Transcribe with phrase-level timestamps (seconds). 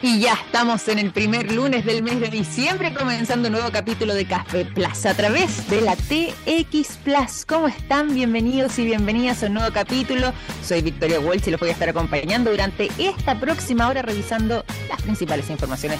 [0.00, 4.14] Y ya estamos en el primer lunes del mes de diciembre, comenzando un nuevo capítulo
[4.14, 7.44] de Café Plus a través de la TX Plus.
[7.44, 8.14] ¿Cómo están?
[8.14, 10.32] Bienvenidos y bienvenidas a un nuevo capítulo.
[10.62, 15.02] Soy Victoria Walsh y los voy a estar acompañando durante esta próxima hora revisando las
[15.02, 15.98] principales informaciones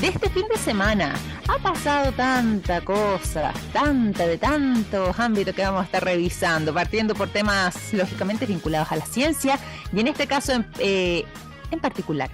[0.00, 1.14] de este fin de semana.
[1.46, 7.28] Ha pasado tanta cosa, tanta de tantos ámbitos que vamos a estar revisando, partiendo por
[7.28, 9.58] temas lógicamente vinculados a la ciencia
[9.92, 11.26] y en este caso en, eh,
[11.70, 12.30] en particular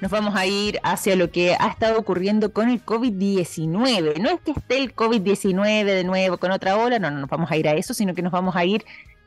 [0.00, 4.18] nos vamos a ir hacia lo que ha estado ocurriendo con el COVID-19.
[4.18, 7.50] No es que esté el COVID-19 de nuevo con otra ola, no, no nos vamos
[7.50, 8.84] a ir a eso, sino que nos vamos a ir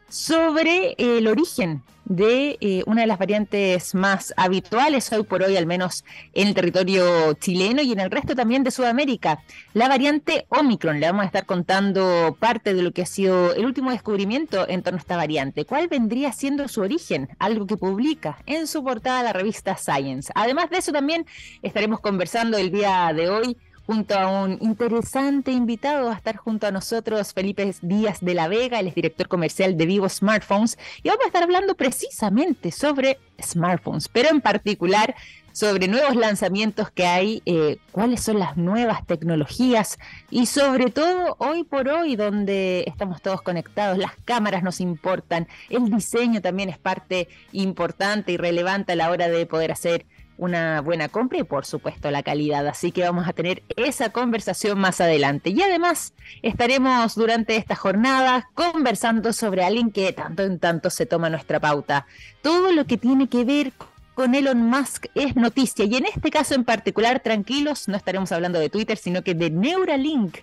[0.10, 5.66] sobre el origen de eh, una de las variantes más habituales hoy por hoy, al
[5.66, 9.44] menos en el territorio chileno y en el resto también de Sudamérica,
[9.74, 11.00] la variante Omicron.
[11.00, 14.84] Le vamos a estar contando parte de lo que ha sido el último descubrimiento en
[14.84, 15.66] torno a esta variante.
[15.66, 17.30] ¿Cuál vendría siendo su origen?
[17.40, 20.32] Algo que publica en su portada la revista Science.
[20.34, 21.26] Además de eso también
[21.62, 26.12] estaremos conversando el día de hoy junto a un interesante invitado.
[26.12, 30.10] a estar junto a nosotros Felipe Díaz de la Vega, el director comercial de Vivo
[30.10, 30.77] Smartphones.
[31.02, 35.15] Y vamos a estar hablando precisamente sobre smartphones, pero en particular
[35.54, 39.98] sobre nuevos lanzamientos que hay, eh, cuáles son las nuevas tecnologías
[40.30, 45.90] y sobre todo hoy por hoy donde estamos todos conectados, las cámaras nos importan, el
[45.90, 50.05] diseño también es parte importante y relevante a la hora de poder hacer
[50.38, 52.68] una buena compra y por supuesto la calidad.
[52.68, 55.49] Así que vamos a tener esa conversación más adelante.
[55.49, 61.30] Y además estaremos durante esta jornada conversando sobre alguien que tanto en tanto se toma
[61.30, 62.05] nuestra pauta.
[62.41, 63.74] Todo lo que tiene que ver
[64.13, 68.59] con Elon Musk es noticia y en este caso en particular, tranquilos, no estaremos hablando
[68.59, 70.38] de Twitter, sino que de Neuralink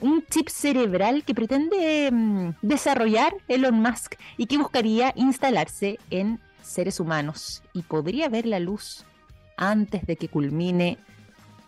[0.00, 7.00] un chip cerebral que pretende mm, desarrollar Elon Musk y que buscaría instalarse en seres
[7.00, 9.04] humanos y podría ver la luz
[9.58, 10.96] antes de que culmine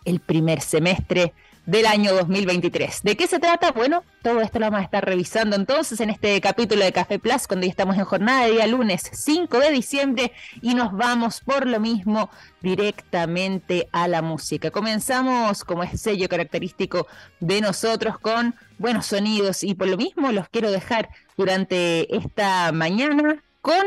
[0.05, 1.33] el primer semestre
[1.65, 3.03] del año 2023.
[3.03, 3.71] ¿De qué se trata?
[3.71, 7.47] Bueno, todo esto lo vamos a estar revisando entonces en este capítulo de Café Plus,
[7.47, 10.31] cuando ya estamos en jornada de día lunes 5 de diciembre
[10.61, 12.29] y nos vamos por lo mismo
[12.61, 14.71] directamente a la música.
[14.71, 17.07] Comenzamos, como es sello característico
[17.39, 23.43] de nosotros, con buenos sonidos y por lo mismo los quiero dejar durante esta mañana
[23.61, 23.85] con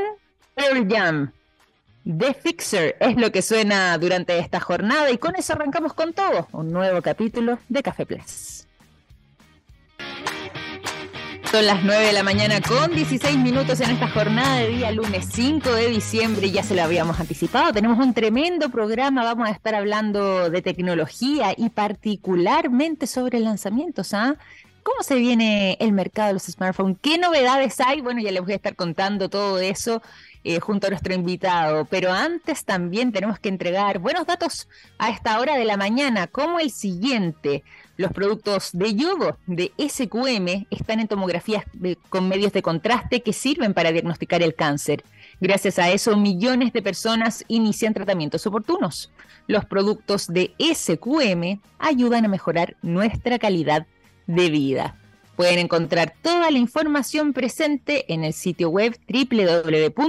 [0.54, 1.32] Pearl Jam.
[2.06, 6.48] The Fixer es lo que suena durante esta jornada y con eso arrancamos con todo,
[6.53, 8.66] un nuevo capítulo de Café Plus.
[11.50, 15.26] Son las 9 de la mañana con 16 minutos en esta jornada de día lunes
[15.32, 19.75] 5 de diciembre, ya se lo habíamos anticipado, tenemos un tremendo programa, vamos a estar
[19.75, 24.37] hablando de tecnología y particularmente sobre lanzamientos, ¿ah?
[24.82, 26.98] ¿Cómo se viene el mercado de los smartphones?
[27.00, 28.03] ¿Qué novedades hay?
[28.03, 30.03] Bueno, ya les voy a estar contando todo eso
[30.44, 31.87] eh, junto a nuestro invitado.
[31.87, 34.69] Pero antes también tenemos que entregar buenos datos
[34.99, 37.65] a esta hora de la mañana, como el siguiente.
[37.97, 41.65] Los productos de yodo de SQM están en tomografías
[42.09, 45.05] con medios de contraste que sirven para diagnosticar el cáncer.
[45.41, 49.12] Gracias a eso, millones de personas inician tratamientos oportunos.
[49.47, 53.87] Los productos de SQM ayudan a mejorar nuestra calidad
[54.26, 54.97] de vida.
[55.37, 60.00] Pueden encontrar toda la información presente en el sitio web www.sqm.com.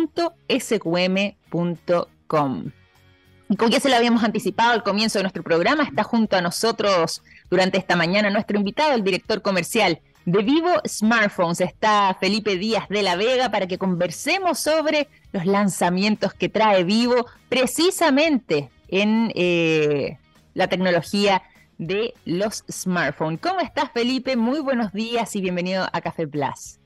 [3.47, 6.41] Y como ya se lo habíamos anticipado al comienzo de nuestro programa, está junto a
[6.41, 11.62] nosotros durante esta mañana nuestro invitado, el director comercial de Vivo Smartphones.
[11.62, 17.28] Está Felipe Díaz de la Vega para que conversemos sobre los lanzamientos que trae Vivo
[17.50, 20.18] precisamente en eh,
[20.53, 21.44] la tecnología
[21.78, 23.40] de los smartphones.
[23.41, 24.36] ¿Cómo estás, Felipe?
[24.36, 26.80] Muy buenos días y bienvenido a Café Plus.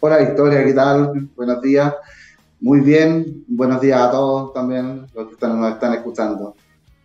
[0.00, 1.28] Hola, Victoria, ¿qué tal?
[1.34, 1.94] Buenos días.
[2.60, 6.56] Muy bien, buenos días a todos también, los que nos están escuchando.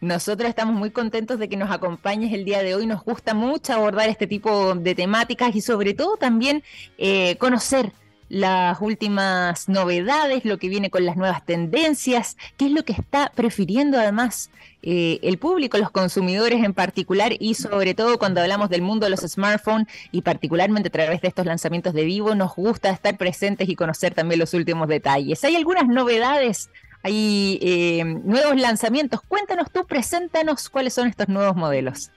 [0.02, 2.86] Nosotros estamos muy contentos de que nos acompañes el día de hoy.
[2.86, 6.62] Nos gusta mucho abordar este tipo de temáticas y sobre todo también
[6.98, 7.94] eh, conocer
[8.34, 13.32] las últimas novedades, lo que viene con las nuevas tendencias, qué es lo que está
[13.36, 14.50] prefiriendo además
[14.82, 19.12] eh, el público, los consumidores en particular y sobre todo cuando hablamos del mundo de
[19.12, 23.70] los smartphones y particularmente a través de estos lanzamientos de vivo, nos gusta estar presentes
[23.70, 25.44] y conocer también los últimos detalles.
[25.44, 26.72] Hay algunas novedades,
[27.04, 29.22] hay eh, nuevos lanzamientos.
[29.28, 32.10] Cuéntanos tú, preséntanos cuáles son estos nuevos modelos.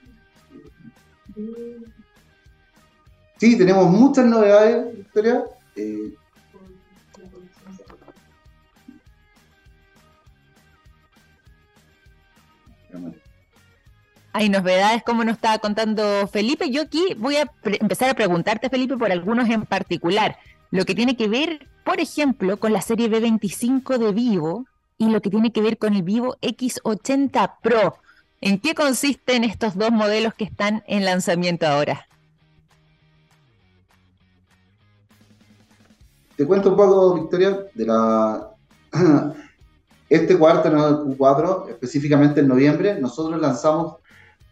[3.37, 5.45] Sí, tenemos muchas novedades, Victoria.
[14.33, 16.71] Hay novedades, como nos estaba contando Felipe.
[16.71, 20.39] Yo aquí voy a empezar a preguntarte, Felipe, por algunos en particular.
[20.71, 24.67] Lo que tiene que ver, por ejemplo, con la serie B25 de Vivo,
[24.99, 27.99] y lo que tiene que ver con el Vivo X80 Pro.
[28.41, 32.07] ¿En qué consisten estos dos modelos que están en lanzamiento ahora?
[36.37, 38.51] Te cuento un poco, Victoria, de la...
[40.09, 43.97] Este cuarto, el Q4, específicamente en noviembre, nosotros lanzamos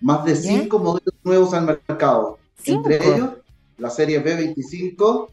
[0.00, 2.38] más de cinco modelos nuevos al mercado.
[2.64, 3.30] Entre ellos,
[3.78, 5.28] la serie B25,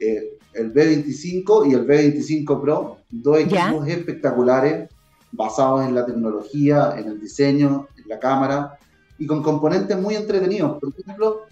[0.00, 4.88] eh, el B25 y el B25 Pro, dos equipos espectaculares
[5.32, 8.78] basados en la tecnología, en el diseño, en la cámara
[9.18, 10.78] y con componentes muy entretenidos.
[10.80, 11.42] Por ejemplo,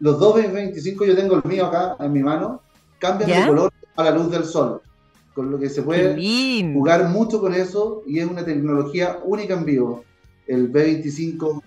[0.00, 2.62] los dos B25, yo tengo el mío acá en mi mano,
[2.98, 4.80] cambian de color a la luz del sol,
[5.34, 6.16] con lo que se puede
[6.72, 10.04] jugar mucho con eso y es una tecnología única en vivo.
[10.46, 11.62] El B25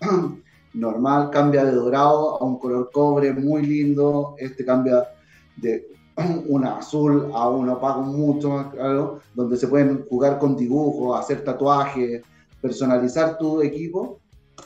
[0.74, 5.08] normal cambia de dorado a un color cobre muy lindo, este cambia
[5.56, 5.86] de
[6.48, 11.44] un azul a un opaco mucho más claro, donde se pueden jugar con dibujos, hacer
[11.44, 12.22] tatuajes,
[12.60, 14.20] personalizar tu equipo,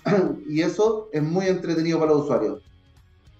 [0.48, 2.62] y eso es muy entretenido para los usuarios.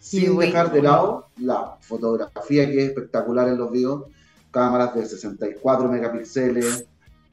[0.02, 4.06] Sin dejar de lado la fotografía que es espectacular en los videos,
[4.50, 6.86] cámaras de 64 megapíxeles,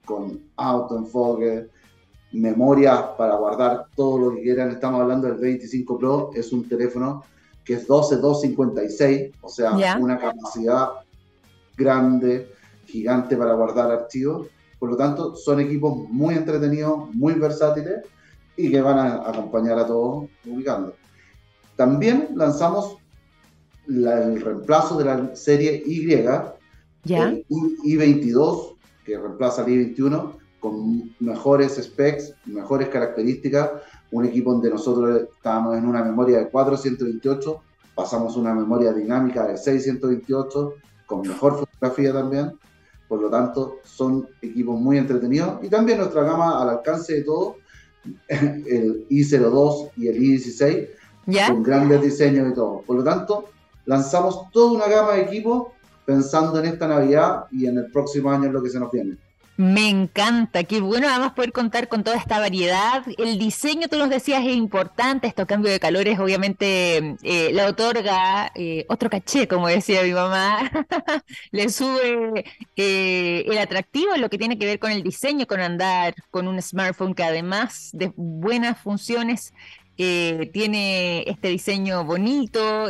[0.06, 1.68] con autoenfoque,
[2.32, 4.70] memoria para guardar todo lo que quieran.
[4.70, 7.24] Estamos hablando del 25 Pro, es un teléfono
[7.66, 10.90] que es 12256, o sea, una capacidad
[11.76, 12.52] grande,
[12.86, 14.48] gigante para guardar archivos.
[14.78, 18.06] Por lo tanto, son equipos muy entretenidos, muy versátiles
[18.56, 20.94] y que van a acompañar a todos publicando.
[21.80, 22.98] También lanzamos
[23.88, 26.06] el reemplazo de la serie Y,
[27.06, 27.30] ¿Ya?
[27.30, 33.70] el I22, que reemplaza el I21, con mejores specs, mejores características,
[34.12, 37.62] un equipo donde nosotros estábamos en una memoria de 428,
[37.96, 40.74] pasamos a una memoria dinámica de 628,
[41.06, 42.60] con mejor fotografía también,
[43.08, 47.56] por lo tanto son equipos muy entretenidos y también nuestra gama al alcance de todo,
[48.28, 50.99] el i02 y el i16,
[51.48, 52.82] con grandes diseños y todo.
[52.82, 53.50] Por lo tanto,
[53.86, 55.68] lanzamos toda una gama de equipos
[56.06, 59.18] pensando en esta Navidad y en el próximo año en lo que se nos viene.
[59.60, 63.04] Me encanta, qué bueno además poder contar con toda esta variedad.
[63.18, 68.54] El diseño, tú nos decías, es importante, estos cambios de calores obviamente eh, le otorga
[68.56, 70.72] eh, otro caché, como decía mi mamá,
[71.52, 72.46] le sube
[72.78, 76.48] eh, el atractivo en lo que tiene que ver con el diseño, con andar con
[76.48, 79.54] un smartphone que además de buenas funciones
[80.54, 82.88] tiene este diseño bonito.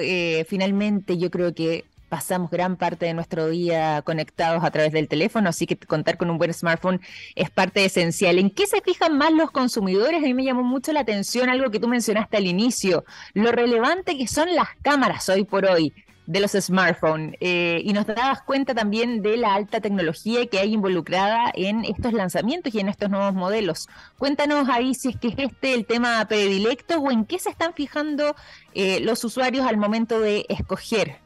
[0.48, 5.50] finalmente yo creo que pasamos gran parte de nuestro día conectados a través del teléfono,
[5.50, 7.00] así que contar con un buen smartphone
[7.36, 8.40] es parte esencial.
[8.40, 10.18] ¿En qué se fijan más los consumidores?
[10.18, 14.18] A mí me llamó mucho la atención algo que tú mencionaste al inicio, lo relevante
[14.18, 15.94] que son las cámaras hoy por hoy
[16.30, 20.76] de los smartphones eh, y nos dabas cuenta también de la alta tecnología que hay
[20.76, 23.90] involucrada en estos lanzamientos y en estos nuevos modelos.
[24.20, 27.74] Cuéntanos ahí si es que es este el tema predilecto o en qué se están
[27.74, 28.36] fijando
[28.76, 31.18] eh, los usuarios al momento de escoger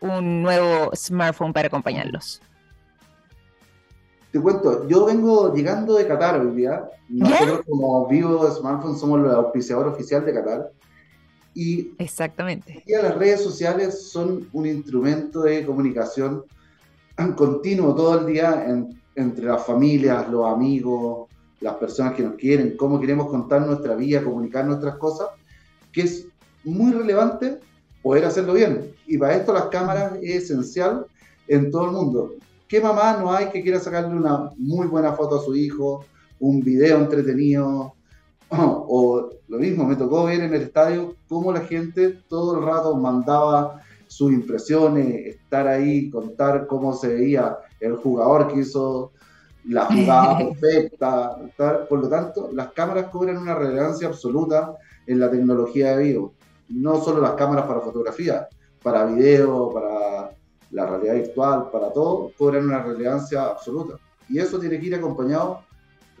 [0.00, 2.40] un nuevo smartphone para acompañarlos?
[4.30, 6.88] Te cuento, yo vengo llegando de Qatar hoy día.
[7.08, 10.70] Nosotros como Vivo Smartphone somos el auspiciador oficial de Qatar.
[11.54, 12.82] Y Exactamente.
[12.86, 16.44] las redes sociales son un instrumento de comunicación
[17.36, 18.66] continuo todo el día
[19.14, 21.28] entre las familias, los amigos,
[21.60, 25.28] las personas que nos quieren, cómo queremos contar nuestra vida, comunicar nuestras cosas,
[25.92, 26.26] que es
[26.64, 27.58] muy relevante
[28.02, 28.92] poder hacerlo bien.
[29.06, 31.06] Y para esto las cámaras es esencial
[31.46, 32.34] en todo el mundo.
[32.66, 36.04] ¿Qué mamá no hay que quiera sacarle una muy buena foto a su hijo,
[36.40, 37.94] un video entretenido?
[38.88, 42.96] o lo mismo, me tocó ver en el estadio cómo la gente todo el rato
[42.96, 49.12] mandaba sus impresiones, estar ahí, contar cómo se veía el jugador que hizo
[49.64, 51.36] la jugada perfecta.
[51.88, 56.34] Por lo tanto, las cámaras cobran una relevancia absoluta en la tecnología de vivo
[56.72, 58.48] no solo las cámaras para fotografía,
[58.82, 60.34] para video, para
[60.70, 63.96] la realidad virtual, para todo, cobran una relevancia absoluta.
[64.28, 65.60] Y eso tiene que ir acompañado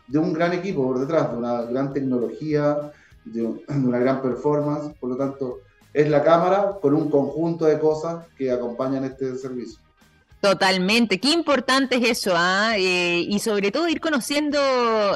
[0.06, 2.92] de un gran equipo por detrás, de una gran tecnología,
[3.24, 4.94] de, una gran performance.
[4.98, 5.60] Por lo tanto,
[5.92, 9.78] es la cámara con un conjunto de cosas que acompañan este servicio.
[10.42, 12.72] Totalmente, qué importante es eso, ¿ah?
[12.76, 14.58] Eh, y sobre todo ir conociendo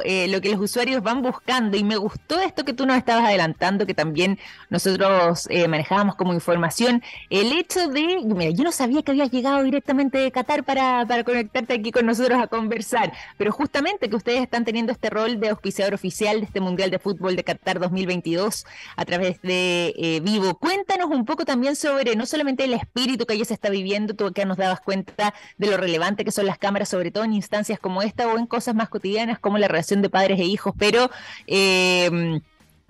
[0.04, 1.76] eh, lo que los usuarios van buscando.
[1.76, 4.38] Y me gustó esto que tú nos estabas adelantando, que también
[4.71, 9.64] nosotros eh, manejábamos como información, el hecho de, mira, yo no sabía que habías llegado
[9.64, 14.42] directamente de Qatar para, para conectarte aquí con nosotros a conversar, pero justamente que ustedes
[14.42, 18.64] están teniendo este rol de auspiciador oficial de este Mundial de Fútbol de Qatar 2022
[18.95, 20.56] a través de Vivo.
[20.56, 24.33] Cuéntanos un poco también sobre no solamente el espíritu que allí se está viviendo, tú
[24.33, 25.15] que nos dabas cuenta
[25.58, 28.46] de lo relevante que son las cámaras, sobre todo en instancias como esta o en
[28.46, 31.11] cosas más cotidianas como la relación de padres e hijos, pero...
[31.46, 32.40] Eh,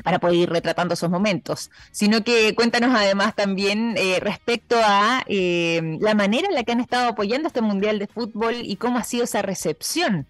[0.02, 5.98] para poder ir retratando esos momentos, sino que cuéntanos además también eh, respecto a eh,
[6.00, 9.04] la manera en la que han estado apoyando este Mundial de Fútbol y cómo ha
[9.04, 10.26] sido esa recepción.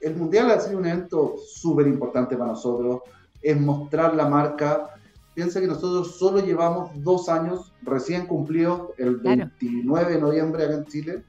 [0.00, 3.02] El Mundial ha sido un evento súper importante para nosotros,
[3.40, 4.88] es mostrar la marca.
[5.34, 10.84] Piensa que nosotros solo llevamos dos años recién cumplidos, el 29 de noviembre acá en
[10.84, 11.24] Chile,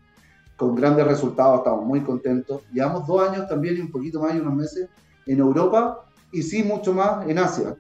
[0.58, 2.62] con grandes resultados, estamos muy contentos.
[2.74, 4.90] Llevamos dos años también y un poquito más y unos meses
[5.26, 7.78] en Europa y sí mucho más en Asia.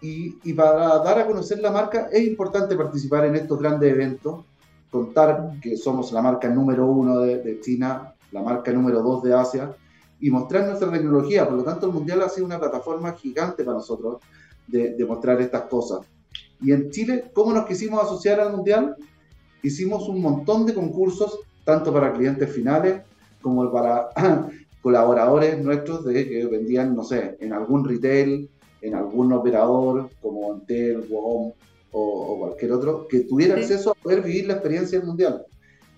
[0.00, 4.44] Y, para dar a conocer la marca es importante participar en estos grandes eventos,
[4.90, 9.74] contar que somos la marca número uno de, China, la marca número dos de Asia
[10.20, 11.46] y mostrar nuestra tecnología.
[11.46, 14.18] Por lo tanto, el Mundial ha sido una plataforma gigante para nosotros
[14.68, 16.06] de, de mostrar estas cosas.
[16.60, 18.96] Y en Chile, ¿cómo nos quisimos asociar al Mundial?
[19.62, 23.02] Hicimos un montón de concursos, tanto para clientes finales
[23.40, 24.08] como para
[24.82, 28.48] colaboradores nuestros de que vendían, no sé, en algún retail,
[28.80, 31.52] en algún operador como Entel, WOM
[31.90, 35.44] o, cualquier otro, que tuviera acceso a poder vivir la experiencia del mundial.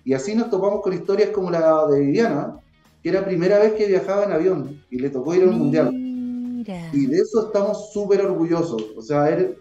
[0.03, 2.57] Y así nos topamos con historias como la de Viviana,
[3.03, 5.57] que era la primera vez que viajaba en avión y le tocó ir a un
[5.57, 6.00] mundial.
[6.93, 8.85] Y de eso estamos súper orgullosos.
[8.95, 9.57] O sea, haber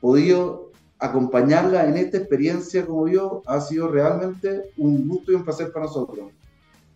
[0.00, 5.72] podido acompañarla en esta experiencia como yo ha sido realmente un gusto y un placer
[5.72, 6.30] para nosotros.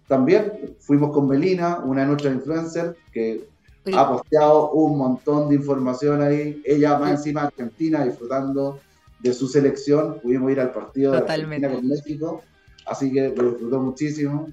[0.07, 3.49] También fuimos con Melina, una de nuestras influencers, que
[3.95, 6.63] ha posteado un montón de información ahí.
[6.65, 8.81] Ella más encima Argentina, disfrutando
[9.21, 10.21] de su selección.
[10.21, 12.43] Pudimos ir al partido de Argentina con México,
[12.87, 14.49] así que lo disfrutó muchísimo.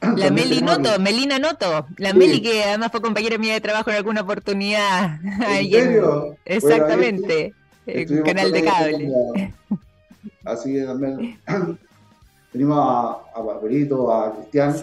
[0.00, 3.96] La Meli Noto, Melina Noto, la Meli que además fue compañera mía de trabajo en
[3.96, 5.18] alguna oportunidad.
[5.24, 6.36] ¿En serio?
[6.44, 7.54] Exactamente,
[7.86, 9.54] en canal de cable.
[10.44, 11.38] Así que también
[12.52, 14.74] Tenemos a, a Barberito, a Cristian,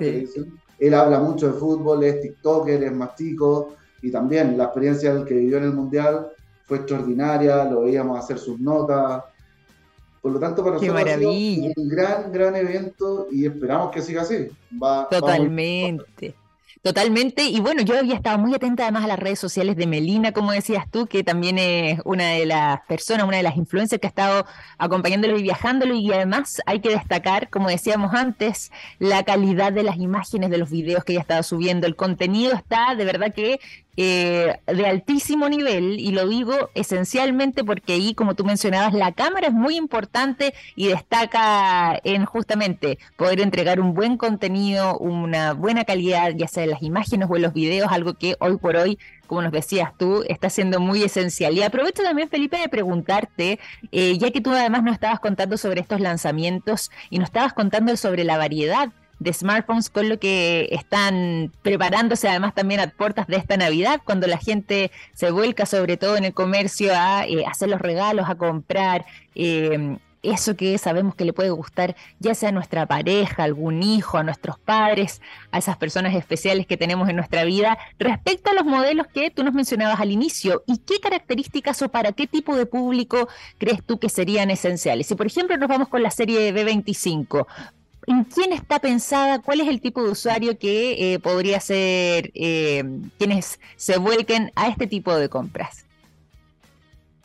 [0.77, 5.34] él habla mucho de fútbol, es TikToker, es más chico, y también la experiencia que
[5.34, 6.27] vivió en el Mundial
[6.65, 9.24] fue extraordinaria, lo veíamos hacer sus notas.
[10.25, 14.48] Por lo tanto, para nosotros es un gran, gran evento y esperamos que siga así.
[15.12, 16.34] Totalmente.
[16.82, 20.32] Totalmente, y bueno, yo había estado muy atenta además a las redes sociales de Melina,
[20.32, 24.05] como decías tú, que también es una de las personas, una de las influencers que
[24.05, 24.46] ha estado
[24.77, 29.98] acompañándolo y viajándolo, y además hay que destacar, como decíamos antes, la calidad de las
[29.98, 33.60] imágenes, de los videos que ella ha estado subiendo, el contenido está de verdad que
[33.98, 39.48] eh, de altísimo nivel y lo digo esencialmente porque ahí, como tú mencionabas, la cámara
[39.48, 46.32] es muy importante y destaca en justamente poder entregar un buen contenido, una buena calidad,
[46.36, 49.42] ya sea en las imágenes o en los videos, algo que hoy por hoy, como
[49.42, 51.58] nos decías tú, está siendo muy esencial.
[51.58, 53.60] Y aprovecho también, Felipe, de preguntarte,
[53.92, 57.96] eh, ya que tú además nos estabas contando sobre estos lanzamientos y nos estabas contando
[57.98, 63.38] sobre la variedad de smartphones con lo que están preparándose además también a puertas de
[63.38, 67.69] esta Navidad, cuando la gente se vuelca sobre todo en el comercio a eh, hacer
[67.69, 69.05] los regalos, a comprar.
[69.36, 69.98] Eh,
[70.34, 74.24] eso que sabemos que le puede gustar, ya sea a nuestra pareja, algún hijo, a
[74.24, 79.07] nuestros padres, a esas personas especiales que tenemos en nuestra vida, respecto a los modelos
[79.07, 83.27] que tú nos mencionabas al inicio, ¿y qué características o para qué tipo de público
[83.57, 85.07] crees tú que serían esenciales?
[85.07, 87.45] Si por ejemplo nos vamos con la serie B25,
[88.07, 89.41] ¿En quién está pensada?
[89.41, 92.83] ¿Cuál es el tipo de usuario que eh, podría ser eh,
[93.17, 95.85] quienes se vuelquen a este tipo de compras?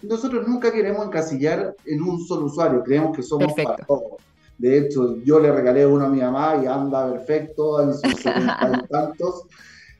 [0.02, 4.20] Nosotros nunca queremos encasillar en un solo usuario, creemos que somos para todos.
[4.56, 8.22] De hecho, yo le regalé uno a mi mamá y anda perfecto en sus
[8.90, 9.46] tantos,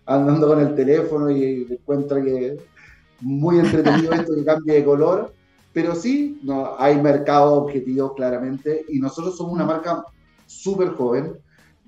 [0.07, 2.57] andando con el teléfono y encuentra que
[3.21, 5.33] muy entretenido esto que cambie de color.
[5.73, 10.05] Pero sí, no, hay mercado objetivo claramente y nosotros somos una marca
[10.51, 11.39] súper joven.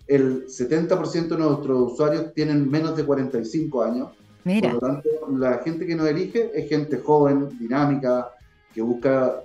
[0.06, 4.08] El 70% de nuestros usuarios tienen menos de 45 años.
[4.44, 8.30] Por lo tanto, la gente que nos elige es gente joven, dinámica,
[8.74, 9.42] que busca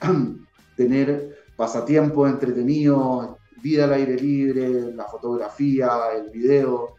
[0.76, 3.30] tener pasatiempos entretenidos,
[3.62, 6.94] vida al aire libre, la fotografía, el video,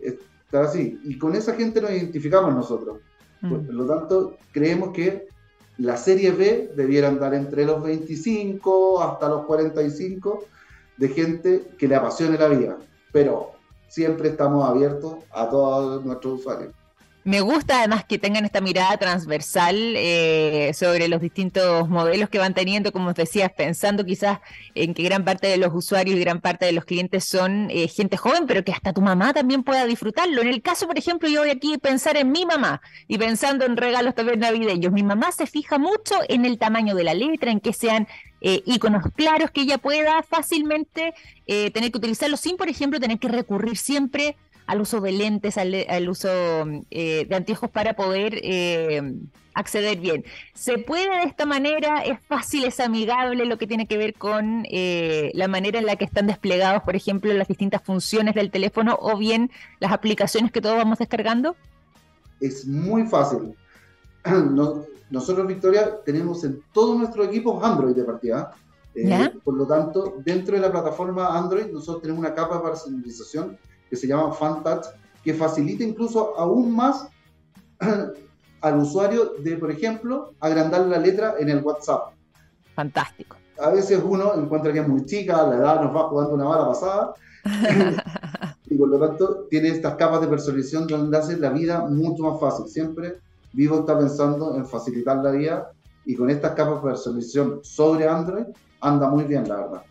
[0.00, 1.00] está así.
[1.04, 2.98] Y con esa gente nos identificamos nosotros.
[3.40, 3.50] Mm.
[3.50, 5.28] Por lo tanto, creemos que
[5.78, 10.44] la serie B debiera andar entre los 25 hasta los 45
[10.96, 12.78] de gente que le apasione la vida,
[13.12, 13.52] pero
[13.88, 16.74] siempre estamos abiertos a todos nuestros usuarios.
[17.24, 22.52] Me gusta además que tengan esta mirada transversal eh, sobre los distintos modelos que van
[22.52, 24.40] teniendo, como os decías, pensando quizás
[24.74, 27.86] en que gran parte de los usuarios y gran parte de los clientes son eh,
[27.86, 30.42] gente joven, pero que hasta tu mamá también pueda disfrutarlo.
[30.42, 33.66] En el caso, por ejemplo, yo voy aquí a pensar en mi mamá y pensando
[33.66, 34.92] en regalos también navideños.
[34.92, 38.08] Mi mamá se fija mucho en el tamaño de la letra, en que sean
[38.40, 41.14] eh, iconos claros, que ella pueda fácilmente
[41.46, 46.08] tener que utilizarlo sin, por ejemplo, tener que recurrir siempre al uso de lentes, al,
[46.08, 46.28] uso
[46.90, 49.02] eh, de anteojos para poder eh,
[49.54, 50.24] acceder bien.
[50.54, 52.02] ¿Se puede de esta manera?
[52.02, 55.96] ¿Es fácil, es amigable lo que tiene que ver con eh, la manera en la
[55.96, 59.50] que están desplegados, por ejemplo, las distintas funciones del teléfono o bien
[59.80, 61.56] las aplicaciones que todos vamos descargando?
[62.40, 63.54] Es muy fácil.
[65.10, 68.54] nosotros, Victoria, tenemos en todos nuestros equipos Android de partida.
[69.44, 73.58] por lo tanto, dentro de la plataforma Android, nosotros tenemos una capa de personalización
[73.92, 74.86] que se llama FanTouch,
[75.22, 77.08] que facilita incluso aún más
[78.62, 82.14] al usuario de, por ejemplo, agrandar la letra en el WhatsApp.
[82.74, 83.36] Fantástico.
[83.60, 86.68] A veces uno encuentra que es muy chica, la edad nos va jugando una bala
[86.68, 87.12] pasada,
[88.64, 92.40] y por lo tanto tiene estas capas de personalización donde hace la vida mucho más
[92.40, 92.68] fácil.
[92.68, 93.18] Siempre
[93.52, 95.70] Vivo está pensando en facilitar la vida
[96.06, 98.46] y con estas capas de personalización sobre Android
[98.80, 99.82] anda muy bien, la verdad.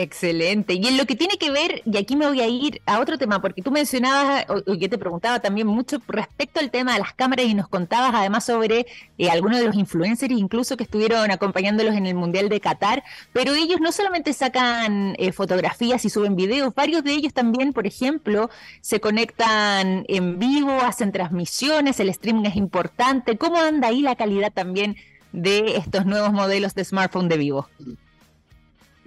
[0.00, 0.74] Excelente.
[0.74, 3.18] Y en lo que tiene que ver, y aquí me voy a ir a otro
[3.18, 7.14] tema, porque tú mencionabas, o, yo te preguntaba también mucho respecto al tema de las
[7.14, 8.86] cámaras y nos contabas además sobre
[9.18, 13.02] eh, algunos de los influencers incluso que estuvieron acompañándolos en el Mundial de Qatar,
[13.32, 17.84] pero ellos no solamente sacan eh, fotografías y suben videos, varios de ellos también, por
[17.84, 18.50] ejemplo,
[18.80, 23.36] se conectan en vivo, hacen transmisiones, el streaming es importante.
[23.36, 24.94] ¿Cómo anda ahí la calidad también
[25.32, 27.68] de estos nuevos modelos de smartphone de vivo?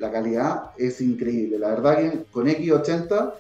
[0.02, 1.60] La calidad es increíble.
[1.60, 3.34] La verdad que con X80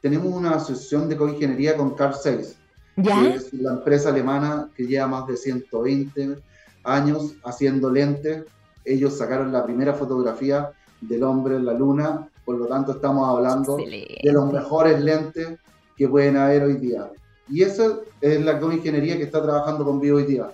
[0.00, 2.56] tenemos una asociación de coingeniería con Car 6,
[3.02, 6.36] que es la empresa alemana que lleva más de 120
[6.84, 8.44] años haciendo lentes.
[8.84, 13.76] Ellos sacaron la primera fotografía del hombre en la luna, por lo tanto estamos hablando
[13.76, 15.58] de los mejores lentes
[15.96, 17.10] que pueden haber hoy día.
[17.48, 20.48] Y esa es la coingeniería que está trabajando con Vivo hoy día.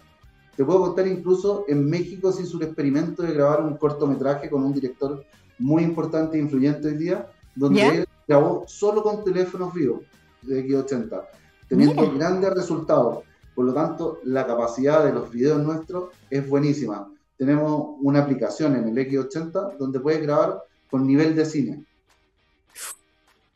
[0.57, 4.64] Te puedo contar incluso en México se hizo un experimento de grabar un cortometraje con
[4.64, 5.23] un director
[5.61, 10.00] muy importante e influyente hoy día, donde él grabó solo con teléfonos vivos
[10.43, 11.23] de X80,
[11.69, 13.25] teniendo grandes resultados.
[13.55, 17.08] Por lo tanto, la capacidad de los videos nuestros es buenísima.
[17.37, 21.85] Tenemos una aplicación en el X80 donde puedes grabar con nivel de cine.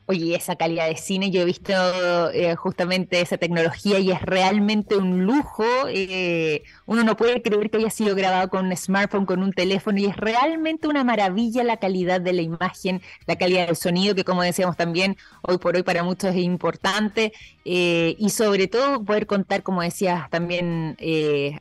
[0.06, 1.72] Oye, esa calidad de cine, yo he visto
[2.32, 5.64] eh, justamente esa tecnología y es realmente un lujo.
[5.88, 9.96] Eh, uno no puede creer que haya sido grabado con un smartphone, con un teléfono,
[9.98, 14.24] y es realmente una maravilla la calidad de la imagen, la calidad del sonido, que
[14.24, 17.32] como decíamos también, hoy por hoy para muchos es importante,
[17.64, 20.98] eh, y sobre todo poder contar, como decías también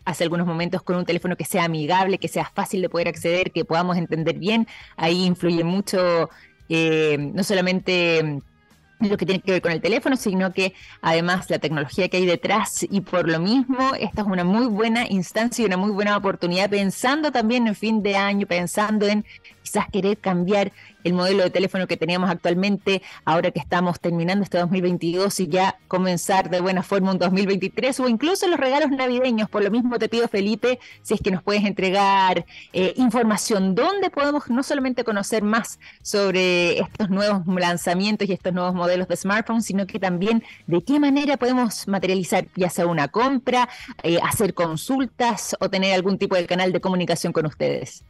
[0.03, 3.51] hace algunos momentos, con un teléfono que sea amigable, que sea fácil de poder acceder,
[3.53, 4.67] que podamos entender bien.
[4.97, 6.29] Ahí influye mucho
[6.69, 11.49] eh, no solamente mm, lo que tiene que ver con el teléfono, sino que además
[11.49, 12.85] la tecnología que hay detrás.
[12.89, 16.69] Y por lo mismo esta es una muy buena instancia y una muy buena oportunidad
[16.69, 19.25] pensando también en fin de año, pensando en
[19.73, 20.71] quizás querer cambiar
[21.03, 25.79] el modelo de teléfono que teníamos actualmente, ahora que estamos terminando este 2022 y ya
[25.87, 29.49] comenzar de buena forma un 2023 o incluso los regalos navideños.
[29.49, 34.11] Por lo mismo te pido, Felipe, si es que nos puedes entregar eh, información donde
[34.11, 39.65] podemos no solamente conocer más sobre estos nuevos lanzamientos y estos nuevos modelos de smartphones,
[39.65, 43.67] sino que también de qué manera podemos materializar ya sea una compra,
[44.03, 48.03] eh, hacer consultas o tener algún tipo de canal de comunicación con ustedes.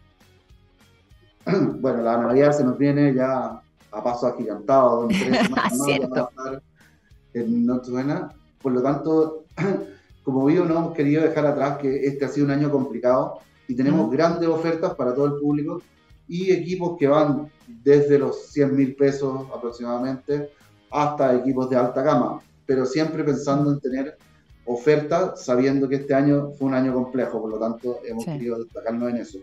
[1.79, 5.49] bueno, la Navidad se nos viene ya a paso agigantado, tres
[7.33, 8.31] en Nochebuena.
[8.61, 9.45] Por lo tanto,
[10.23, 13.75] como vivo, no hemos querido dejar atrás que este ha sido un año complicado y
[13.75, 15.81] tenemos grandes ofertas para todo el público
[16.27, 20.49] y equipos que van desde los 100 mil pesos aproximadamente
[20.89, 24.17] hasta equipos de alta gama, pero siempre pensando en tener
[24.65, 29.09] ofertas, sabiendo que este año fue un año complejo, por lo tanto hemos querido destacarnos
[29.09, 29.39] en eso.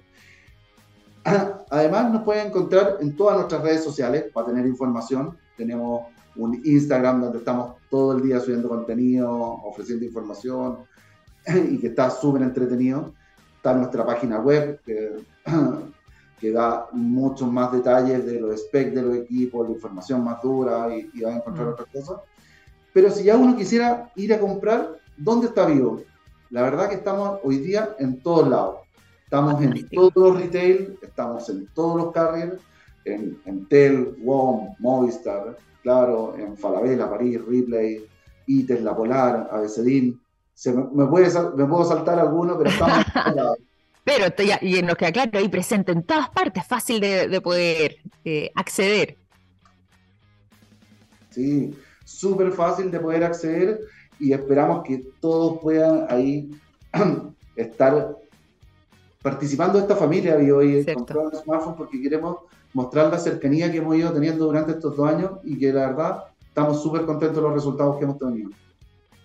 [1.70, 5.36] Además, nos pueden encontrar en todas nuestras redes sociales para tener información.
[5.56, 6.06] Tenemos
[6.36, 10.78] un Instagram donde estamos todo el día subiendo contenido, ofreciendo información
[11.46, 13.12] y que está súper entretenido.
[13.56, 15.16] Está nuestra página web que,
[16.40, 20.88] que, da muchos más detalles de los specs de los equipos, la información más dura
[20.96, 21.70] y, y va a encontrar mm.
[21.72, 22.20] otras cosas.
[22.92, 26.02] Pero si ya uno quisiera ir a comprar, ¿dónde está Vivo?
[26.50, 28.80] La verdad que estamos hoy día en todos lados.
[29.30, 32.60] Estamos en todos los retail, estamos en todos los carriers,
[33.04, 38.04] en, Tel, WOM, Movistar, claro, en Falabella, París, Ripley
[38.48, 40.20] y Tesla Polar, Abecedín.
[40.52, 43.04] Se me, me, puede, me puedo saltar alguno, pero estamos...
[44.04, 44.26] pero
[44.62, 49.16] y nos queda claro, ahí presente en todas partes, fácil de, de poder eh, acceder.
[51.28, 51.72] Sí,
[52.04, 53.78] súper fácil de poder acceder
[54.18, 56.50] y esperamos que todos puedan ahí
[57.54, 58.16] estar
[59.22, 62.38] participando de esta familia y hoy con smartphone porque queremos
[62.72, 66.24] mostrar la cercanía que hemos ido teniendo durante estos dos años y que la verdad
[66.46, 68.50] estamos súper contentos de los resultados que hemos tenido.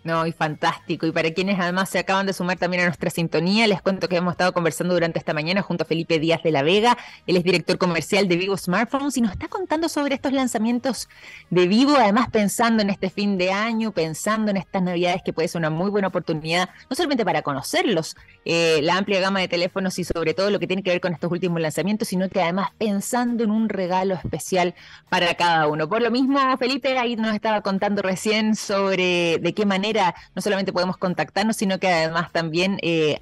[0.06, 1.08] No, y fantástico.
[1.08, 4.18] Y para quienes además se acaban de sumar también a nuestra sintonía, les cuento que
[4.18, 6.96] hemos estado conversando durante esta mañana junto a Felipe Díaz de la Vega.
[7.26, 11.10] Él es director comercial de Vivo Smartphones y nos está contando sobre estos lanzamientos
[11.50, 15.48] de Vivo, además pensando en este fin de año, pensando en estas navidades que puede
[15.48, 18.16] ser una muy buena oportunidad, no solamente para conocerlos,
[18.46, 21.14] eh, la amplia gama de teléfonos y sobre todo lo que tiene que ver con
[21.14, 24.76] estos últimos lanzamientos, sino que además pensando en un regalo especial
[25.10, 25.90] para cada uno.
[25.90, 29.95] Por lo mismo, Felipe ahí nos estaba contando recién sobre de qué manera
[30.36, 33.18] no solamente podemos contactarnos, sino que además también eh,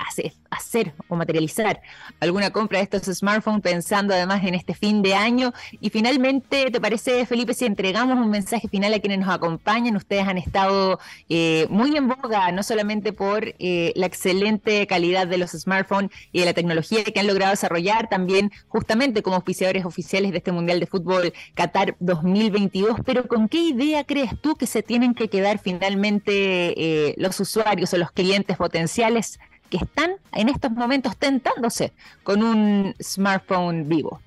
[0.54, 1.82] hacer, o materializar
[2.20, 5.54] alguna compra de estos smartphones pensando además en este fin de año.
[5.80, 9.96] Y finalmente, ¿te parece, Felipe, si entregamos un mensaje final a quienes nos acompañan?
[9.96, 15.38] Ustedes han estado eh, muy en boga, no solamente por eh, la excelente calidad de
[15.38, 20.32] los smartphones y de la tecnología que han logrado desarrollar, también justamente como auspiciadores oficiales
[20.32, 24.84] de este Mundial de Fútbol Qatar 2022, pero ¿con qué idea crees tú que se
[24.84, 29.40] tienen que quedar finalmente eh, los usuarios o los clientes potenciales
[29.74, 34.20] que están en estos momentos tentándose con un smartphone vivo?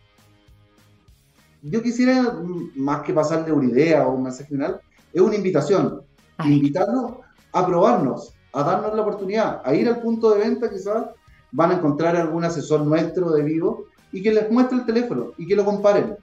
[1.63, 2.37] Yo quisiera,
[2.75, 4.81] más que pasarle una idea o un mensaje final,
[5.13, 6.03] es una invitación.
[6.45, 7.19] Invitarnos
[7.53, 11.11] a probarnos, a darnos la oportunidad, a ir al punto de venta quizás,
[11.53, 15.47] van a encontrar algún asesor nuestro de vivo y que les muestre el teléfono y
[15.47, 16.17] que lo comparen.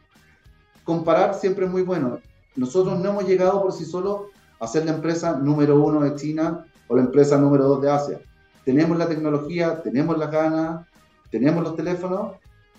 [0.83, 2.19] Comparar siempre es muy bueno.
[2.57, 4.23] Nosotros no hemos llegado por sí solos
[4.59, 8.19] a ser la empresa número uno de China o la empresa número dos de Asia.
[8.65, 10.85] Tenemos la tecnología, tenemos las ganas,
[11.29, 12.33] tenemos los teléfonos,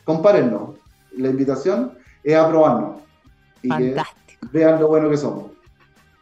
[0.04, 0.70] compárennos.
[1.16, 3.02] La invitación es a probarnos
[3.62, 3.96] y que
[4.52, 5.50] vean lo bueno que somos.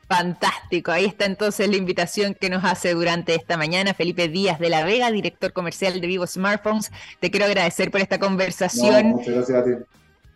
[0.09, 4.69] Fantástico, ahí está entonces la invitación que nos hace durante esta mañana Felipe Díaz de
[4.69, 6.93] la Vega, director comercial de Vivo Smartphones.
[7.19, 9.07] Te quiero agradecer por esta conversación.
[9.07, 9.71] muchas gracias a ti.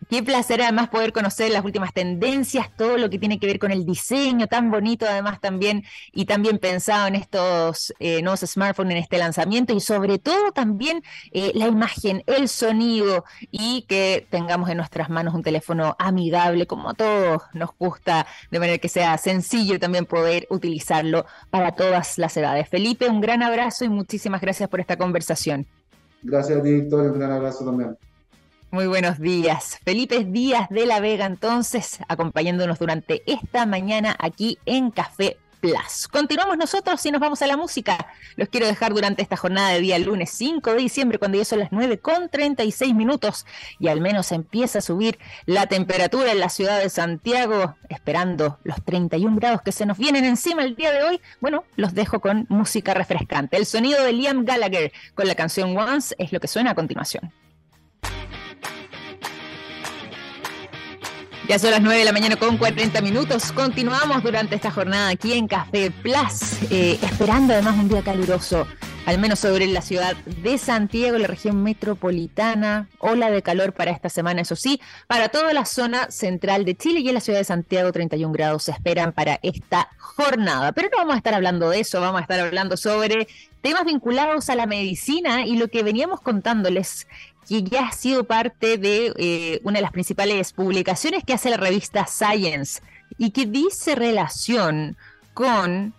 [0.09, 3.73] Qué placer además poder conocer las últimas tendencias, todo lo que tiene que ver con
[3.73, 9.03] el diseño tan bonito además también y también pensado en estos eh, nuevos smartphones, en
[9.03, 14.77] este lanzamiento y sobre todo también eh, la imagen, el sonido y que tengamos en
[14.77, 19.81] nuestras manos un teléfono amigable como a todos nos gusta, de manera que sea sencillo
[19.81, 22.69] también poder utilizarlo para todas las edades.
[22.69, 25.67] Felipe, un gran abrazo y muchísimas gracias por esta conversación.
[26.23, 27.97] Gracias a Victoria, un gran abrazo también.
[28.73, 29.79] Muy buenos días.
[29.85, 36.09] Felipe Díaz de la Vega, entonces, acompañándonos durante esta mañana aquí en Café Plus.
[36.11, 38.09] Continuamos nosotros y nos vamos a la música.
[38.35, 41.61] Los quiero dejar durante esta jornada de día lunes 5 de diciembre, cuando ya son
[41.61, 43.47] las 9 con 36 minutos
[43.79, 48.85] y al menos empieza a subir la temperatura en la ciudad de Santiago, esperando los
[48.85, 51.21] 31 grados que se nos vienen encima el día de hoy.
[51.41, 53.57] Bueno, los dejo con música refrescante.
[53.57, 57.33] El sonido de Liam Gallagher con la canción Once es lo que suena a continuación.
[61.49, 63.53] Ya son las 9 de la mañana con 40 minutos.
[63.53, 68.67] Continuamos durante esta jornada aquí en Café Plus, eh, esperando además un día caluroso,
[69.07, 72.89] al menos sobre la ciudad de Santiago, la región metropolitana.
[72.99, 76.99] Ola de calor para esta semana, eso sí, para toda la zona central de Chile
[76.99, 80.73] y en la ciudad de Santiago, 31 grados se esperan para esta jornada.
[80.73, 83.29] Pero no vamos a estar hablando de eso, vamos a estar hablando sobre
[83.61, 87.07] temas vinculados a la medicina y lo que veníamos contándoles
[87.49, 91.57] que ya ha sido parte de eh, una de las principales publicaciones que hace la
[91.57, 92.83] revista Science
[93.19, 94.97] y que dice relación
[95.35, 95.95] con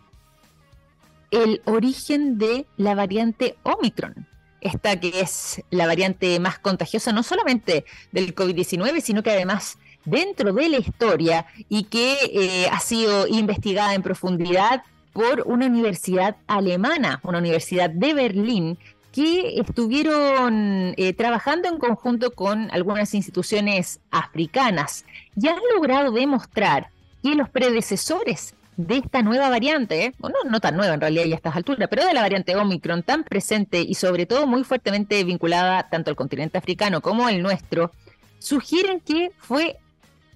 [1.31, 4.27] el origen de la variante Omicron.
[4.59, 10.53] Esta que es la variante más contagiosa no solamente del COVID-19, sino que además dentro
[10.53, 14.83] de la historia y que eh, ha sido investigada en profundidad
[15.13, 18.77] por una universidad alemana, una universidad de Berlín,
[19.17, 26.91] que estuvieron eh, trabajando en conjunto con algunas instituciones africanas y han logrado demostrar
[27.23, 31.37] que los predecesores de esta nueva variante, no, no tan nueva en realidad ya a
[31.37, 35.89] estas alturas, pero de la variante Omicron tan presente y sobre todo muy fuertemente vinculada
[35.89, 37.89] tanto al continente africano como al nuestro,
[38.37, 39.77] sugieren que fue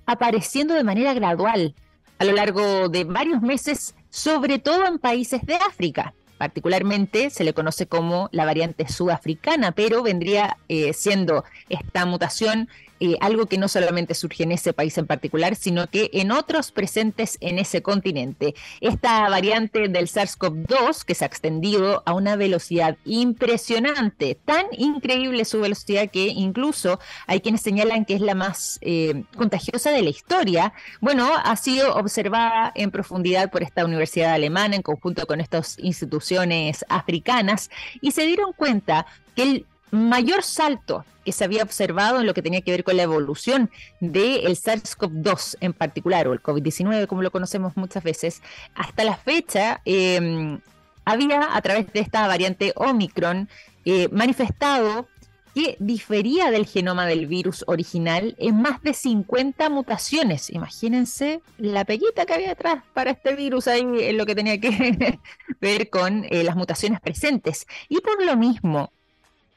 [0.08, 1.76] apareciendo de manera gradual
[2.18, 6.16] a lo largo de varios meses, sobre todo en países de África.
[6.42, 12.68] Particularmente se le conoce como la variante sudafricana, pero vendría eh, siendo esta mutación
[13.04, 16.72] eh, algo que no solamente surge en ese país en particular, sino que en otros
[16.72, 18.54] presentes en ese continente.
[18.80, 25.62] Esta variante del SARS-CoV-2 que se ha extendido a una velocidad impresionante, tan increíble su
[25.62, 30.74] velocidad que incluso hay quienes señalan que es la más eh, contagiosa de la historia,
[31.00, 36.86] bueno, ha sido observada en profundidad por esta universidad alemana en conjunto con estas instituciones
[36.88, 42.34] africanas y se dieron cuenta que el mayor salto que se había observado en lo
[42.34, 47.22] que tenía que ver con la evolución del SARS-CoV-2 en particular, o el COVID-19 como
[47.22, 48.42] lo conocemos muchas veces,
[48.74, 50.60] hasta la fecha em,
[51.06, 53.50] había a través de esta variante Omicron
[53.86, 55.08] eh, manifestado
[55.54, 60.50] que difería del genoma del virus original en más de 50 mutaciones.
[60.50, 65.20] Imagínense la peguita que había atrás para este virus ahí en lo que tenía que
[65.62, 67.68] ver con eh, las mutaciones presentes.
[67.90, 68.94] Y por lo mismo,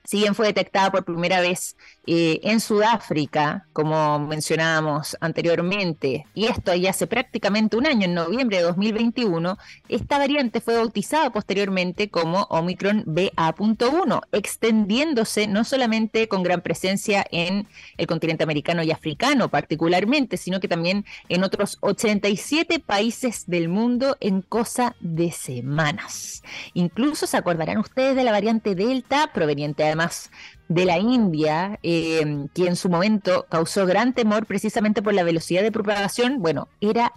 [0.05, 6.75] si bien fue detectada por primera vez eh, en Sudáfrica, como mencionábamos anteriormente, y esto
[6.75, 9.57] ya hace prácticamente un año, en noviembre de 2021,
[9.89, 17.67] esta variante fue bautizada posteriormente como Omicron BA.1, extendiéndose no solamente con gran presencia en
[17.97, 24.19] el continente americano y africano particularmente, sino que también en otros 87 países del mundo
[24.21, 26.43] en cosa de semanas.
[26.75, 30.31] Incluso se acordarán ustedes de la variante Delta proveniente además
[30.75, 35.63] de la India, eh, que en su momento causó gran temor precisamente por la velocidad
[35.63, 37.13] de propagación, bueno, era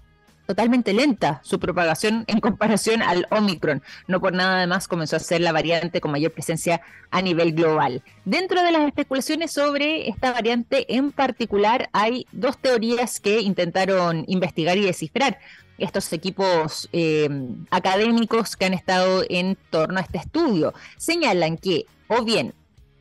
[0.46, 3.82] totalmente lenta su propagación en comparación al Omicron.
[4.08, 8.04] No por nada además comenzó a ser la variante con mayor presencia a nivel global.
[8.26, 14.78] Dentro de las especulaciones sobre esta variante en particular hay dos teorías que intentaron investigar
[14.78, 15.40] y descifrar
[15.80, 17.30] estos equipos eh,
[17.72, 20.74] académicos que han estado en torno a este estudio.
[20.98, 22.54] Señalan que o bien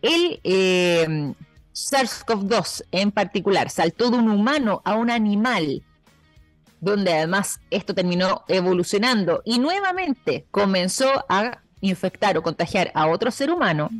[0.06, 1.34] el eh,
[1.72, 3.70] SARS-CoV-2 en particular.
[3.70, 5.82] Saltó de un humano a un animal,
[6.80, 9.42] donde además esto terminó evolucionando.
[9.44, 13.90] Y nuevamente comenzó a infectar o contagiar a otro ser humano,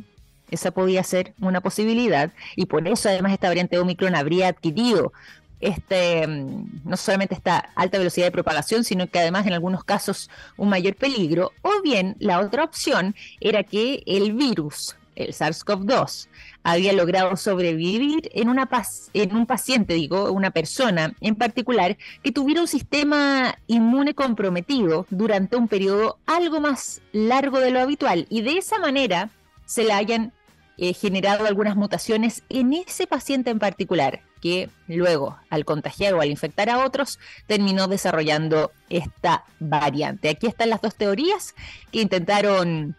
[0.49, 2.31] esa podía ser una posibilidad.
[2.55, 5.11] Y por eso además esta variante Omicron habría adquirido
[5.59, 10.69] este, no solamente esta alta velocidad de propagación, sino que además en algunos casos un
[10.69, 16.27] mayor peligro, o bien la otra opción era que el virus el SARS-CoV-2,
[16.63, 18.69] había logrado sobrevivir en, una
[19.13, 25.55] en un paciente, digo, una persona en particular, que tuviera un sistema inmune comprometido durante
[25.55, 29.29] un periodo algo más largo de lo habitual y de esa manera
[29.65, 30.33] se le hayan
[30.77, 36.29] eh, generado algunas mutaciones en ese paciente en particular, que luego, al contagiar o al
[36.29, 40.29] infectar a otros, terminó desarrollando esta variante.
[40.29, 41.55] Aquí están las dos teorías
[41.91, 42.95] que intentaron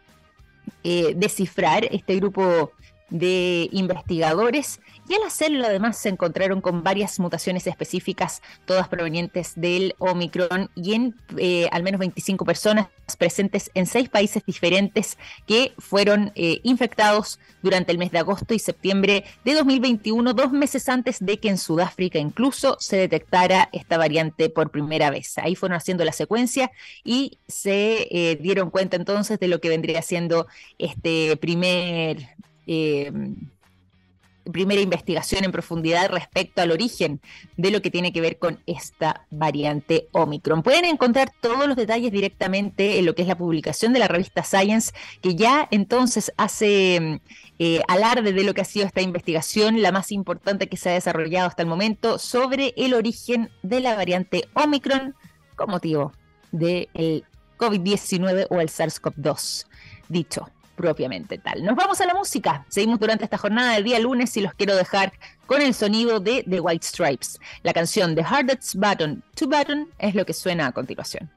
[0.85, 2.72] eh, descifrar este grupo
[3.11, 9.94] de investigadores y al hacerlo además se encontraron con varias mutaciones específicas, todas provenientes del
[9.99, 15.16] Omicron y en eh, al menos 25 personas presentes en seis países diferentes
[15.47, 20.88] que fueron eh, infectados durante el mes de agosto y septiembre de 2021, dos meses
[20.88, 25.38] antes de que en Sudáfrica incluso se detectara esta variante por primera vez.
[25.38, 26.71] Ahí fueron haciendo la secuencia
[27.03, 30.47] y se eh, dieron cuenta entonces de lo que vendría siendo
[30.79, 32.37] este primer
[32.68, 33.11] eh,
[34.52, 37.20] primera investigación en profundidad respecto al origen
[37.57, 40.62] de lo que tiene que ver con esta variante Omicron.
[40.62, 44.42] Pueden encontrar todos los detalles directamente en lo que es la publicación de la revista
[44.42, 47.20] Science, que ya entonces hace
[47.59, 50.94] eh, alarde de lo que ha sido esta investigación, la más importante que se ha
[50.94, 55.14] desarrollado hasta el momento, sobre el origen de la variante Omicron
[55.57, 56.12] con motivo
[56.52, 57.24] del
[57.59, 59.66] COVID-19 o el SARS-CoV-2.
[60.09, 60.48] Dicho
[60.79, 61.64] propiamente tal.
[61.64, 62.64] Nos vamos a la música.
[62.69, 65.12] Seguimos durante esta jornada del día lunes y los quiero dejar
[65.47, 67.41] con el sonido de The White Stripes.
[67.64, 71.29] La canción The Hardest Button to Button es lo que suena a continuación.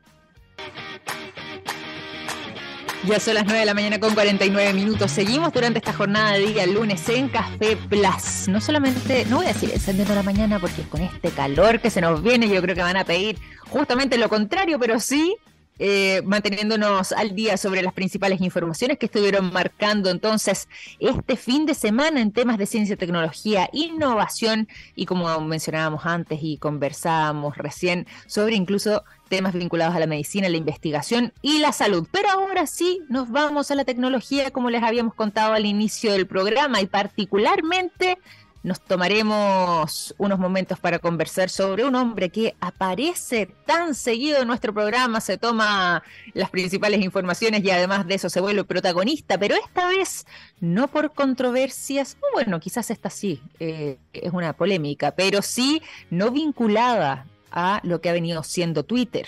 [3.04, 5.10] Ya son las 9 de la mañana con 49 minutos.
[5.10, 8.48] Seguimos durante esta jornada de día lunes en Café Plus.
[8.48, 12.00] No solamente, no voy a decir encendiendo la mañana porque con este calor que se
[12.00, 15.36] nos viene yo creo que van a pedir justamente lo contrario, pero sí
[15.84, 21.74] eh, manteniéndonos al día sobre las principales informaciones que estuvieron marcando entonces este fin de
[21.74, 28.58] semana en temas de ciencia, tecnología, innovación y como mencionábamos antes y conversábamos recién sobre
[28.58, 32.08] incluso temas vinculados a la medicina, la investigación y la salud.
[32.12, 36.28] Pero ahora sí nos vamos a la tecnología como les habíamos contado al inicio del
[36.28, 38.20] programa y particularmente
[38.64, 44.74] nos tomaremos unos momentos para conversar sobre un hombre que aparece tan seguido en nuestro
[44.74, 49.88] programa, se toma las principales informaciones y además de eso se vuelve protagonista, pero esta
[49.88, 50.26] vez
[50.60, 57.26] no por controversias, bueno, quizás esta sí eh, es una polémica, pero sí no vinculada
[57.52, 59.28] a lo que ha venido siendo Twitter,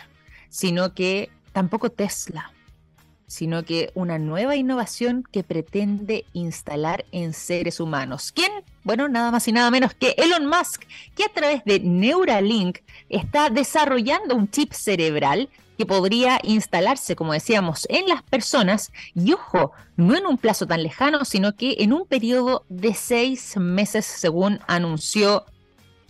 [0.50, 2.54] sino que tampoco Tesla
[3.34, 8.32] sino que una nueva innovación que pretende instalar en seres humanos.
[8.32, 8.52] ¿Quién?
[8.84, 10.84] Bueno, nada más y nada menos que Elon Musk,
[11.15, 17.88] que a través de Neuralink está desarrollando un chip cerebral que podría instalarse, como decíamos,
[17.89, 22.06] en las personas y ojo, no en un plazo tan lejano, sino que en un
[22.06, 25.43] periodo de seis meses, según anunció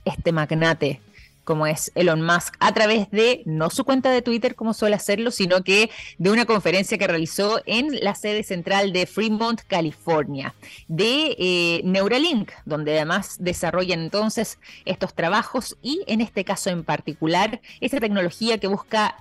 [0.04, 1.00] este magnate
[1.44, 5.32] como es Elon Musk, a través de no su cuenta de Twitter como suele hacerlo,
[5.32, 10.54] sino que de una conferencia que realizó en la sede central de Fremont, California,
[10.88, 17.62] de eh, Neuralink, donde además desarrollan entonces estos trabajos y en este caso en particular,
[17.82, 19.18] esta tecnología que busca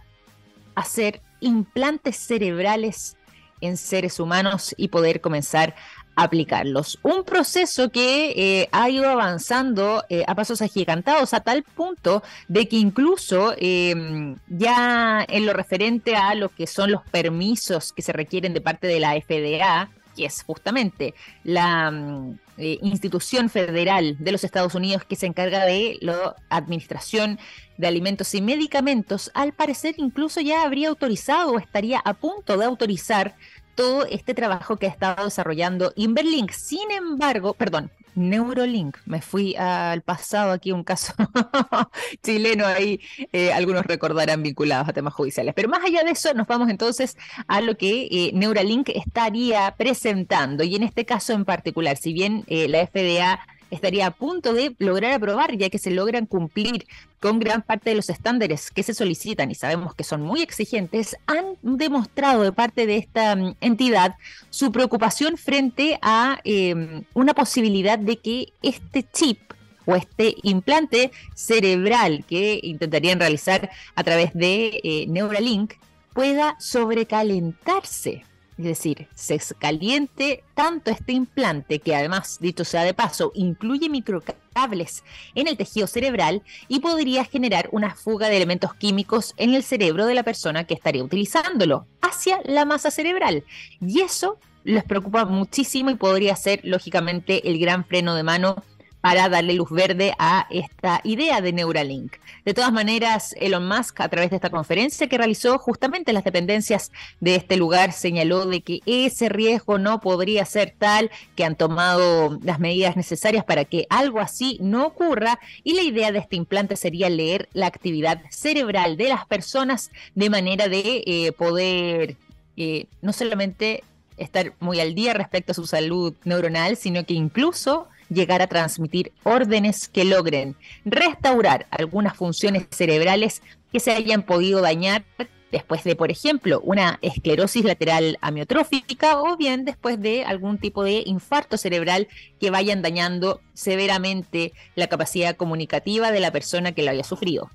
[0.75, 3.17] hacer implantes cerebrales
[3.63, 5.75] en seres humanos y poder comenzar
[6.15, 6.99] aplicarlos.
[7.03, 12.69] Un proceso que eh, ha ido avanzando eh, a pasos agigantados a tal punto de
[12.69, 18.13] que incluso em, ya en lo referente a lo que son los permisos que se
[18.13, 24.33] requieren de parte de la FDA, que es justamente la mm, eh, institución federal de
[24.33, 27.39] los Estados Unidos que se encarga de la administración
[27.79, 32.65] de alimentos y medicamentos, al parecer incluso ya habría autorizado o estaría a punto de
[32.65, 33.35] autorizar
[33.75, 36.51] todo este trabajo que ha estado desarrollando Inverlink.
[36.51, 41.15] Sin embargo, perdón, Neurolink, me fui al pasado aquí, un caso
[42.23, 43.01] chileno ahí,
[43.33, 45.55] eh, algunos recordarán vinculados a temas judiciales.
[45.55, 47.17] Pero más allá de eso, nos vamos entonces
[47.49, 50.65] a lo que eh, Neuralink estaría presentando.
[50.65, 53.41] Y en este caso en particular, si bien eh, la FDA
[53.73, 56.87] estaría a punto de lograr aprobar, ya que se logran cumplir
[57.21, 61.17] con gran parte de los estándares que se solicitan y sabemos que son muy exigentes,
[61.27, 64.15] han demostrado de parte de esta mm, entidad
[64.51, 69.41] su preocupación frente a em, una posibilidad de que este chip
[69.87, 75.75] o este implante cerebral que intentarían realizar a través de eh, Neuralink
[76.13, 78.25] pueda sobrecalentarse
[78.59, 85.03] es decir, se caliente tanto este implante que además, dicho sea de paso, incluye microcables
[85.35, 90.07] en el tejido cerebral y podría generar una fuga de elementos químicos en el cerebro
[90.07, 93.45] de la persona que estaría utilizándolo hacia la masa cerebral.
[93.81, 98.63] Y eso les preocupa muchísimo y podría ser, lógicamente, el gran freno de mano
[99.03, 102.15] para darle luz verde a esta idea de Neuralink.
[102.45, 106.93] De todas maneras, Elon Musk, a través de esta conferencia que realizó justamente las dependencias
[107.21, 112.39] de este lugar, señaló de que ese riesgo no podría ser tal, que han tomado
[112.43, 116.77] las medidas necesarias para que algo así no ocurra y la idea de este implante
[116.77, 122.17] sería leer la actividad cerebral de las personas de manera de eh, poder
[122.57, 123.83] eh, no solamente
[124.17, 129.13] estar muy al día respecto a su salud neuronal, sino que incluso llegar a transmitir
[129.25, 135.05] órdenes que logren restaurar algunas funciones cerebrales que se hayan podido dañar
[135.53, 141.03] después de, por ejemplo, una esclerosis lateral amiotrófica o bien después de algún tipo de
[141.07, 142.09] infarto cerebral
[142.41, 147.51] que vayan dañando severamente la capacidad comunicativa de la persona que lo haya sufrido.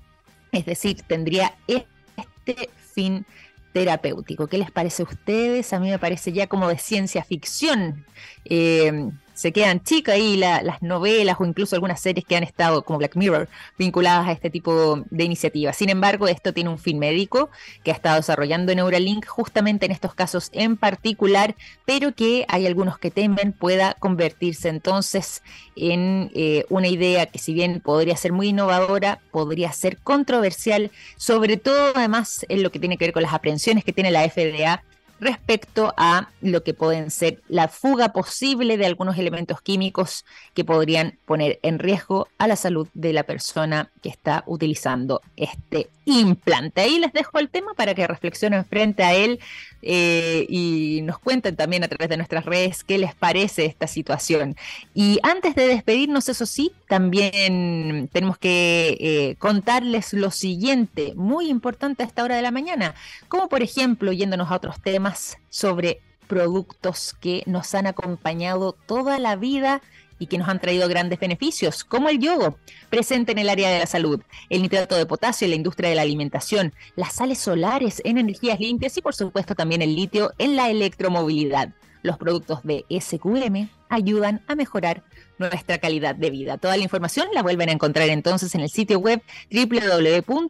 [0.52, 3.26] Es decir, tendría este fin
[3.72, 4.46] terapéutico.
[4.46, 5.72] ¿Qué les parece a ustedes?
[5.72, 8.06] A mí me parece ya como de ciencia ficción.
[8.44, 12.98] Eh, se quedan chicas ahí las novelas o incluso algunas series que han estado, como
[12.98, 13.48] Black Mirror,
[13.78, 15.76] vinculadas a este tipo de iniciativas.
[15.76, 17.48] Sin embargo, esto tiene un fin médico
[17.84, 21.54] que ha estado desarrollando Neuralink justamente en estos casos en particular,
[21.86, 25.44] pero que hay algunos que temen pueda convertirse entonces
[25.76, 31.58] en eh, una idea que si bien podría ser muy innovadora, podría ser controversial, sobre
[31.58, 34.82] todo además en lo que tiene que ver con las aprehensiones que tiene la FDA
[35.20, 41.18] respecto a lo que pueden ser la fuga posible de algunos elementos químicos que podrían
[41.26, 46.80] poner en riesgo a la salud de la persona que está utilizando este implante.
[46.80, 49.40] Ahí les dejo el tema para que reflexionen frente a él
[49.82, 54.56] eh, y nos cuenten también a través de nuestras redes qué les parece esta situación.
[54.94, 62.02] Y antes de despedirnos, eso sí, también tenemos que eh, contarles lo siguiente, muy importante
[62.02, 62.94] a esta hora de la mañana,
[63.28, 65.07] como por ejemplo, yéndonos a otros temas
[65.48, 69.82] sobre productos que nos han acompañado toda la vida
[70.18, 72.58] y que nos han traído grandes beneficios, como el yodo,
[72.90, 75.96] presente en el área de la salud, el nitrato de potasio en la industria de
[75.96, 80.56] la alimentación, las sales solares en energías limpias y por supuesto también el litio en
[80.56, 81.72] la electromovilidad.
[82.02, 85.04] Los productos de SQM ayudan a mejorar
[85.38, 86.58] nuestra calidad de vida.
[86.58, 90.48] Toda la información la vuelven a encontrar entonces en el sitio web www.sqm.com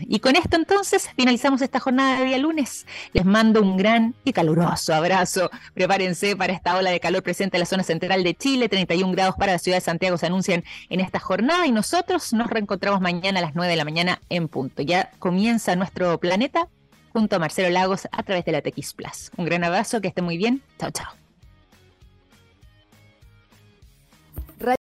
[0.00, 2.86] y con esto entonces finalizamos esta jornada de día lunes.
[3.12, 5.50] Les mando un gran y caluroso abrazo.
[5.74, 8.68] Prepárense para esta ola de calor presente en la zona central de Chile.
[8.68, 12.48] 31 grados para la ciudad de Santiago se anuncian en esta jornada y nosotros nos
[12.48, 14.82] reencontramos mañana a las 9 de la mañana en punto.
[14.82, 16.68] Ya comienza nuestro planeta
[17.12, 19.30] junto a Marcelo Lagos a través de la TX Plus.
[19.36, 20.62] Un gran abrazo, que esté muy bien.
[20.78, 21.27] Chao, chao.